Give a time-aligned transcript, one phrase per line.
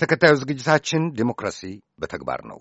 [0.00, 1.60] ተከታዩ ዝግጅታችን ዴሞክራሲ
[1.98, 2.58] በተግባር ነው።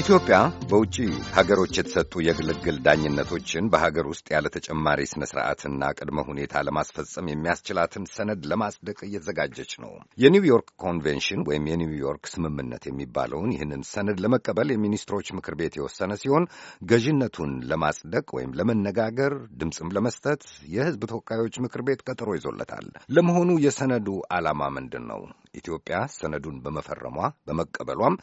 [0.00, 0.36] ኢትዮጵያ
[0.68, 0.96] በውጭ
[1.36, 8.46] ሀገሮች የተሰጡ የግልግል ዳኝነቶችን በሀገር ውስጥ ያለ ተጨማሪ ስነ ስርዓትና ቅድመ ሁኔታ ለማስፈጸም የሚያስችላትን ሰነድ
[8.52, 15.76] ለማጽደቅ እየተዘጋጀች ነው። የኒውዮርክ ኮንቬንሽን ወይም የኒውዮርክ ስምምነት የሚባለውን ይህንን ሰነድ ለመቀበል የሚኒስትሮች ምክር ቤት
[15.78, 16.46] የወሰነ ሲሆን
[16.90, 20.44] ገዥነቱን ለማጽደቅ ወይም ለመነጋገር ድምፅም ለመስጠት
[20.74, 25.22] የሕዝብ ተወካዮች ምክር ቤት ቀጠሮ ይዞለታል። ለመሆኑ የሰነዱ ዓላማ ምንድን ነው?
[25.58, 27.16] ኢትዮጵያ ሰነዱን በመፈረሟ
[27.48, 28.14] በመቀበሏም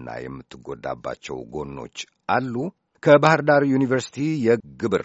[0.00, 1.96] የምትጠቀምባቸውና የምትጎዳባቸው ጎኖች
[2.28, 2.54] አሉ?
[3.02, 5.04] ከባህር ዳር ዩኒቨርሲቲ የግብር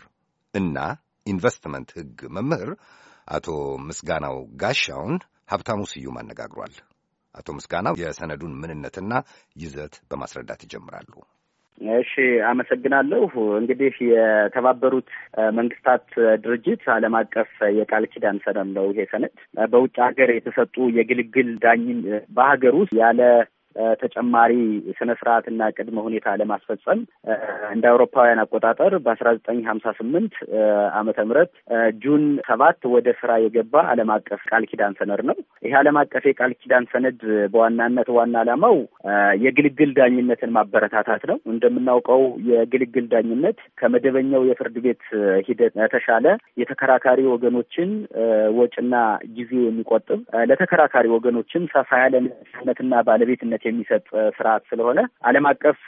[0.54, 0.78] እና
[1.26, 2.70] ኢንቨስትመንት ሕግ መምህር
[3.28, 3.48] አቶ
[3.88, 5.16] ምስጋናው ጋሻውን
[5.52, 6.76] ሀብታሙ ስዩም አነጋግሯል።
[7.36, 9.14] አቶ ምስጋናው የሰነዱን ምንነትና
[9.62, 11.12] ይዘት በማስረዳት ይጀምራሉ።
[11.96, 12.12] እሺ፣
[12.50, 13.26] አመሰግናለሁ።
[13.60, 15.10] እንግዲህ የተባበሩት
[15.58, 16.06] መንግስታት
[16.44, 17.50] ድርጅት ዓለም አቀፍ
[17.80, 19.34] የቃል ኪዳን ሰነድ ነው። ይሄ ሰነድ
[19.74, 22.00] በውጭ ሀገር የተሰጡ የግልግል ዳኝን
[22.30, 23.22] በሀገር ውስጥ ያለ
[24.02, 24.54] ተጨማሪ
[24.98, 27.00] ስነ ስርዓትና ቅድመ ሁኔታ ለማስፈጸም
[27.74, 30.36] እንደ አውሮፓውያን አቆጣጠር በአስራ ዘጠኝ ሀምሳ ስምንት
[31.00, 31.52] ዓመተ ምህረት
[32.04, 36.54] ጁን ሰባት ወደ ስራ የገባ ዓለም አቀፍ ቃል ኪዳን ሰነድ ነው። ይህ ዓለም አቀፍ የቃል
[36.62, 37.20] ኪዳን ሰነድ
[37.54, 38.78] በዋናነት ዋና ዓላማው
[39.44, 45.04] የግልግል ዳኝነትን ማበረታታት ነው። እንደምናውቀው የግልግል ዳኝነት ከመደበኛው የፍርድ ቤት
[45.48, 46.26] ሂደት የተሻለ
[46.62, 47.90] የተከራካሪ ወገኖችን
[48.58, 48.96] ወጪና
[49.38, 54.04] ጊዜ የሚቆጥብ ለተከራካሪ ወገኖችን ሰፋ ያለ ነፃነትና ባለቤትነት የሚሰጥ
[54.38, 55.80] ስርዓት ስለሆነ ዓለም አቀፍ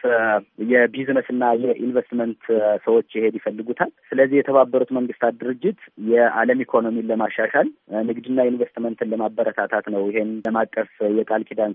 [0.72, 2.42] የቢዝነስና የኢንቨስትመንት
[2.86, 7.70] ሰዎች ይሄድ ይፈልጉታል። ስለዚህ የተባበሩት መንግስታት ድርጅት የዓለም ኢኮኖሚን ለማሻሻል
[8.10, 11.74] ንግድና ኢንቨስትመንትን ለማበረታታት ነው ይሄን ዓለም አቀፍ የቃል ኪዳን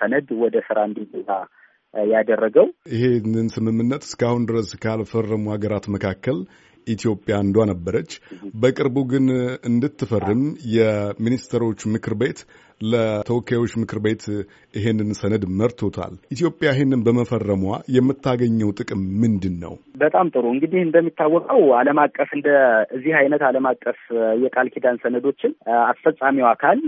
[0.00, 1.30] ሰነድ ወደ ስራ እንዲገባ
[1.94, 6.38] ያደረገው። ይሄንን ስምምነት እስካሁን ድረስ ካልፈረሙ ሀገራት መካከል
[6.86, 8.10] ኢትዮጵያ አንዷ ነበረች።
[8.62, 9.24] በቅርቡ ግን
[9.70, 10.42] እንድትፈርም
[10.76, 12.40] የሚኒስትሮች ምክር ቤት
[12.80, 14.24] ለተወካዮች ምክር ቤት
[14.74, 17.62] ይሄንን ሰነድ መርቶታል። ኢትዮጵያ ይሄንን በመፈረሟ
[17.96, 19.74] የምታገኘው ጥቅም ምንድን ነው?
[20.02, 22.48] በጣም ጥሩ። እንግዲህ እንደሚታወቀው ዓለም አቀፍ እንደ
[22.96, 24.00] እዚህ አይነት ዓለም አቀፍ
[24.42, 25.52] የቃል ኪዳን ሰነዶችን
[25.86, 26.78] አስፈጻሚው አካል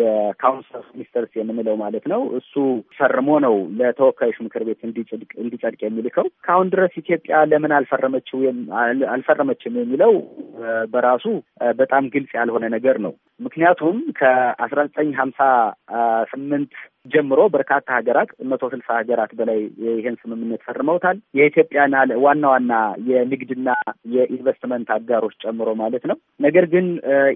[0.00, 2.54] የ Council of Ministers የምንለው ማለት ነው እሱ
[2.98, 4.80] ፈርሞ ነው ለተወካዮች ምክር ቤት
[5.40, 7.20] እንዲጸድቅ የሚልከው። ከአሁን ድረስ ኢትዮጵያ
[7.52, 8.38] ለምን አልፈረመችው
[9.14, 10.14] አልፈረመችም የሚለው
[10.92, 11.26] በራሱ
[11.78, 15.42] በጣም ግልጽ ያልሆነ ነገር ነው። ምክንያቱም ከአስራ ዘጠኝ ሀምሳ
[16.30, 16.72] ስምንት
[17.12, 21.94] ጀምሮ በርካታ ሀገራት መቶ ስልሳ ሀገራት በላይ ይህን ስምምነት ፈርመውታል። የኢትዮጵያን
[22.24, 22.72] ዋና ዋና
[23.08, 23.68] የንግድና
[24.14, 26.86] የኢንቨስትመንት አጋሮች ጨምሮ ማለት ነው። ነገር ግን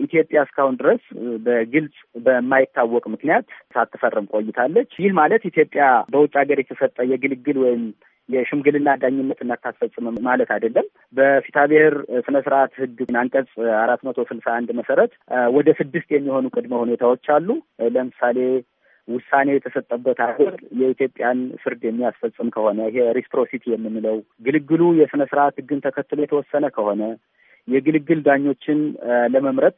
[0.07, 1.03] ኢትዮጵያ እስካሁን ድረስ
[1.47, 1.97] በግልጽ
[2.27, 7.85] በማይታወቅ ምክንያት ሳትፈርም ቆይታለች። ይህ ማለት ኢትዮጵያ በውጭ ሀገር የተሰጠ የግልግል ወይም
[8.29, 11.95] የሽምግልና ዳኝነት እናታስፈጽም ማለት አይደለም። በፍትሐብሔር
[12.27, 13.51] ስነ ስርዓት ሕግ አንቀጽ
[13.83, 15.13] አራት መቶ ስልሳ አንድ መሰረት
[15.57, 17.49] ወደ ስድስት የሚሆኑ ቅድመ ሁኔታዎች አሉ።
[17.97, 18.39] ለምሳሌ
[19.09, 24.17] ውሳኔ የተሰጠበት ሀገር የኢትዮጵያን ፍርድ የሚያስፈጽም ከሆነ ይሄ reciprocity የምንለው
[24.47, 27.03] ግልግሉ የስነ ስርዓት ሕግን ተከትሎ የተወሰነ ከሆነ
[27.69, 28.81] የግልግል ዳኞችን
[29.33, 29.73] ለመምረጥ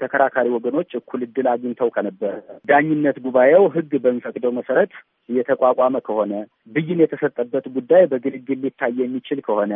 [0.00, 2.32] ተከራካሪ ወገኖች እኩል እድል አግኝተው ከነበረ
[2.70, 4.92] ዳኝነት ጉባኤው ሕግ በሚፈቅደው መሰረት
[5.28, 6.32] የተቋቋመ ከሆነ
[6.74, 9.72] ብይን የተሰጠበት ጉዳይ በግልግል ሊታይ የሚችል ከሆነ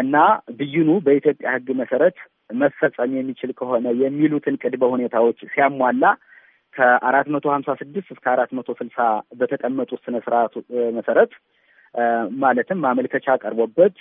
[0.00, 0.16] እና
[0.60, 2.18] ብይኑ በኢትዮጵያ ሕግ መሰረት
[2.54, 6.04] መፈጸም የሚችል ከሆነ የሚሉትን ቅድመ ሁኔታዎች ሲያሟላ
[6.74, 8.98] ከአራት መቶ ሀምሳ ስድስት እስከ አራት መቶ ስልሳ
[9.38, 10.54] በተቀመጡት ስነ ስርዓቱ
[10.96, 11.32] መሰረት
[12.40, 13.96] ማለትም ማመልከቻ ቀርቦበት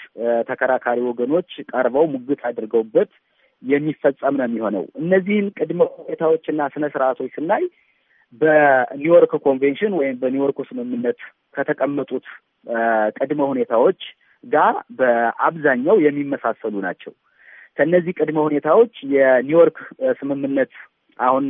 [0.50, 3.12] ተከራካሪ ወገኖች ቀርበው ሙግት አድርገውበት
[3.64, 7.64] የሚፈጸም ነው የሚሆነው። እነዚህን ቅድመ ሁኔታዎችና ስነ ስርዓቶች ስናይ
[8.42, 11.20] በኒውዮርክ ኮንቬንሽን ወይም በኒውዮርኩ ስምምነት
[11.56, 12.26] ከተቀመጡት
[13.18, 14.02] ቅድመ ሁኔታዎች
[14.44, 17.14] ጋር በአብዛኛው የሚመሳሰሉ ናቸው።
[17.78, 19.78] ከእነዚህ ቅድመ ሁኔታዎች የኒውዮርክ
[20.20, 20.74] ስምምነት
[21.20, 21.46] አሁን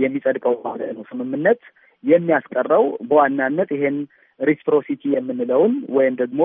[0.00, 1.60] የሚጸድቀው ማለት ነው ስምምነት
[2.04, 3.96] የሚያስቀረው በዋናነት ይሄን
[4.40, 6.42] reciprocity የምንለውን ወይም ደግሞ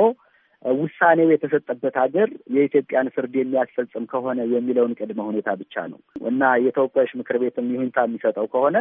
[0.66, 7.38] ውሳኔው የተሰጠበት ሀገር የኢትዮጵያን ፍርድ የሚያስፈጽም ከሆነ የሚለውን ቅድመ ሁኔታ ብቻ ነው እና የተወካዮች ምክር
[7.44, 8.78] ቤትም ይሁንታ የሚሰጠው ከሆነ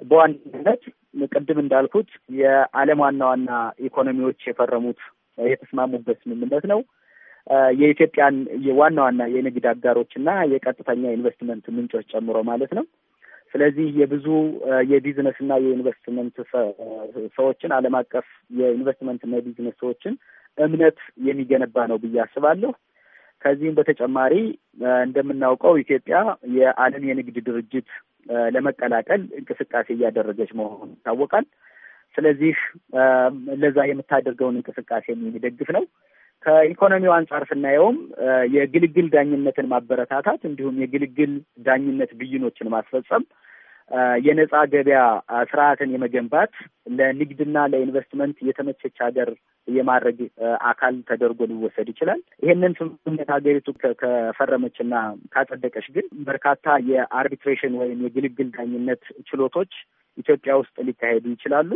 [0.00, 0.82] በዋናነት
[1.34, 2.08] ቅድም እንዳልኩት
[2.38, 3.50] የዓለም ዋና ዋና
[3.88, 5.00] ኢኮኖሚዎች የፈረሙት
[5.46, 6.80] የተስማሙበት ስምምነት ነው።
[7.78, 8.36] የኢትዮጵያን
[8.78, 12.84] ዋና ዋና የንግድ አጋሮች እና የቀጥተኛ ኢንቨስትመንት ምንጮች ጨምሮ ማለት ነው።
[13.54, 14.26] ስለዚህ የብዙ
[14.90, 16.36] የቢዝነስ እና የኢንቨስትመንት
[17.36, 18.26] ሰዎችን ዓለም አቀፍ
[18.58, 20.14] የኢንቨስትመንት እና የቢዝነስ ሰዎችን
[20.58, 22.72] እምነት የሚገነባ ነው ብዬ አስባለሁ።
[23.42, 24.34] ከዚህም በተጨማሪ
[25.04, 26.16] እንደምናውቀው ኢትዮጵያ
[26.54, 27.88] የዓለም የንግድ ድርጅት
[28.54, 31.46] ለመቀላቀል እንቅስቃሴ እያደረገች መሆኑ ይታወቃል።
[32.14, 32.56] ስለዚህ
[33.62, 35.84] ለዛ የምታደርገውን እንቅስቃሴ የሚደግፍ ነው።
[36.44, 37.96] ከኢኮኖሚው አንጻር ስናየውም
[38.54, 41.32] የግልግል ዳኝነትን ማበረታታት እንዲሁም የግልግል
[41.66, 43.24] ዳኝነት ብይኖችን ማስፈጸም
[44.24, 45.00] የነጻ ገበያ
[45.48, 46.52] ስርዓትን የመገንባት
[46.98, 49.28] ለንግድና ለኢንቨስትመንት የተመቸች ሀገር
[49.68, 50.18] የማድረግ
[50.70, 53.68] አካል ተደርጎ ሊወሰድ ይችላል። ይሄንን ስምምነት ሀገሪቱ
[54.02, 54.94] ከፈረመችና
[55.34, 59.72] ካጸደቀች ግን በርካታ የ arbitration ወይም የግልግል ዳኝነት ችሎቶች
[60.18, 61.70] ኢትዮጵያ ውስጥ ሊካሄዱ ይችላሉ።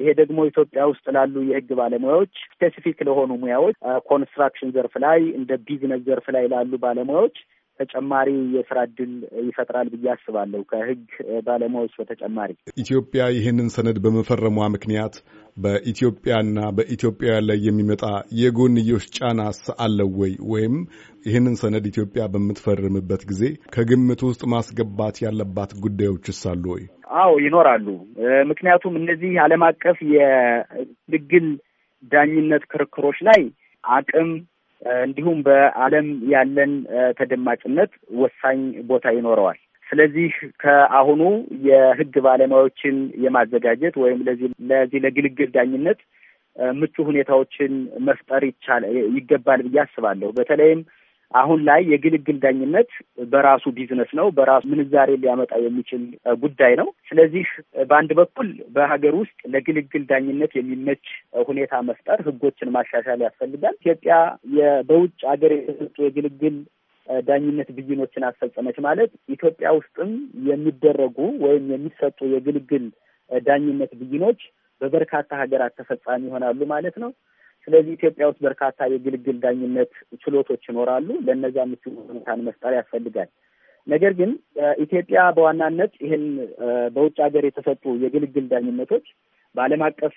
[0.00, 3.76] ይሄ ደግሞ ኢትዮጵያ ውስጥ ላሉ የሕግ ባለሙያዎች specific ለሆኑ ሙያዎች
[4.10, 7.36] ኮንስትራክሽን ዘርፍ ላይ እንደ ቢዝነስ ዘርፍ ላይ ላሉ ባለሙያዎች
[7.80, 9.12] ተጨማሪ የስራ እድል
[9.48, 11.02] ይፈጥራል ብዬ አስባለሁ። ከህግ
[11.46, 12.50] ባለሙያዎች በተጨማሪ
[12.82, 14.46] ኢትዮጵያ ይህንን ሰነድ በመፈረሟ
[14.76, 15.14] ምክንያት
[15.56, 18.04] በኢትዮጵያና በኢትዮጵያውያን ላይ የሚመጣ
[18.40, 19.40] የጎንዮሽ ጫና
[19.80, 20.32] አለው ወይ?
[20.52, 20.74] ወይም
[21.26, 23.42] ይህንን ሰነድ ኢትዮጵያ በምትፈርምበት ጊዜ
[23.74, 26.84] ከግምት ውስጥ ማስገባት ያለባት ጉዳዮችስ አሉ ወይ?
[27.20, 27.86] አዎ ይኖራሉ።
[28.50, 31.48] ምክንያቱም እነዚህ ዓለም አቀፍ የግልግል
[32.12, 33.42] ዳኝነት ክርክሮች ላይ
[33.84, 34.30] አቅም
[35.00, 36.72] እንዲሁም በዓለም ያለን
[37.18, 40.30] ተደማጭነት ወሳኝ ቦታ ይኖረዋል። ስለዚህ
[40.60, 41.22] ከአሁኑ
[41.64, 46.00] የህግ ባለሙያዎችን የማዘጋጀት ወይም ለዚህ ለዚህ ለግልግል ዳኝነት
[46.74, 47.72] ምቹ ሁኔታዎችን
[48.06, 48.82] መፍጠር ይቻል
[49.16, 50.80] ይገባል ብዬ አስባለሁ። በተለይም
[51.34, 52.90] አሁን ላይ የግልግል ዳኝነት
[53.32, 56.02] በራሱ ቢዝነስ ነው። በራሱ ምንዛሬ ሊያመጣ የሚችል
[56.42, 57.46] ጉዳይ ነው። ስለዚህ
[57.90, 61.04] በአንድ በኩል በሀገር ውስጥ ለግልግል ዳኝነት የሚመች
[61.48, 64.16] ሁኔታ መፍጠር፣ ህጎችን ማሻሻል ያስፈልጋል። ኢትዮጵያ
[64.90, 66.56] በውጭ ሀገር የተሰጡ የግልግል
[67.24, 70.10] ዳኝነት ብይኖችን አስፈጸመች ማለት ኢትዮጵያ ውስጥም
[70.50, 72.84] የሚደረጉ ወይም የሚሰጡ የግልግል
[73.30, 74.40] ዳኝነት ብይኖች
[74.80, 77.10] በበርካታ ሀገራት ተፈጻሚ ይሆናሉ ማለት ነው።
[77.68, 79.92] ስለዚህ ኢትዮጵያ ውስጥ በርካታ የግልግል ዳኝነት
[80.22, 83.28] ችሎቶች ይኖራሉ። ለእነዚያ ምቹ ሁኔታን መፍጠር ያስፈልጋል።
[83.86, 84.30] ነገር ግን
[84.84, 86.24] ኢትዮጵያ በዋናነት ይህን
[86.94, 89.06] በውጭ ሀገር የተሰጡ የግልግል ዳኝነቶች
[89.54, 90.16] በዓለም አቀፍ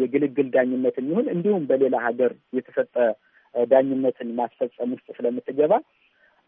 [0.00, 2.94] የግልግል ዳኝነት የሚሆን እንዲሁም በሌላ ሀገር የተሰጠ
[3.54, 5.72] ዳኝነትን ማስፈጸም ውስጥ ስለምትገባ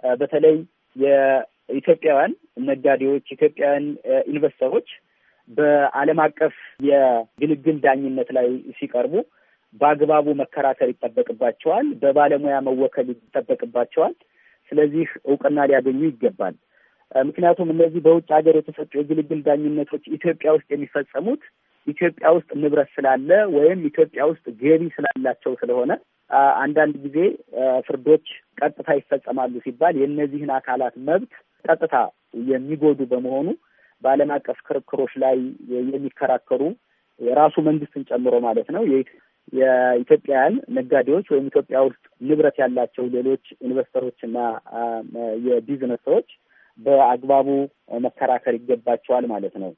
[0.02, 0.56] በተለይ
[0.96, 2.32] የኢትዮጵያውያን
[2.69, 3.86] ነጋዴዎች፣ ኢትዮጵያውያን
[4.31, 4.88] ኢንቨስተሮች
[5.50, 6.54] በዓለም አቀፍ
[6.88, 8.46] የግልግል ዳኝነት ላይ
[8.78, 9.14] ሲቀርቡ
[9.80, 14.14] በአግባቡ መከራከር ይጠበቅባቸዋል። በባለሙያ መወከል ይጠበቅባቸዋል።
[14.72, 16.54] ስለዚህ እውቅና ሊያገኙ ይገባል።
[17.24, 21.42] ምክንያቱም እነዚህ በውጭ ሀገር የተሰጡ የግልግል ዳኝነቶች ኢትዮጵያ ውስጥ የሚፈጸሙት
[21.86, 25.92] ኢትዮጵያ ውስጥ ንብረት ስላለ ወይም ኢትዮጵያ ውስጥ ገቢ ስላላቸው ስለሆነ
[26.60, 27.18] አንዳንድ ጊዜ
[27.86, 28.26] ፍርዶች
[28.60, 31.32] ቀጥታ ይፈጸማሉ ሲባል የእነዚህን አካላት መብት
[31.64, 31.96] ቀጥታ
[32.48, 33.48] የሚጎዱ በመሆኑ
[34.02, 35.36] በዓለም አቀፍ ክርክሮች ላይ
[35.90, 36.62] የሚከራከሩ
[37.20, 38.82] የራሱ መንግስትን ጨምሮ ማለት ነው
[39.52, 44.38] የኢትዮጵያውያን ነጋዴዎች ወይም ኢትዮጵያ ውስጥ ንብረት ያላቸው ሌሎች ኢንቨስተሮች እና
[45.46, 46.29] የቢዝነስ ሰዎች
[46.79, 47.49] በአግባቡ
[48.00, 49.73] መከራከር ይገባቸዋል ማለት ነው።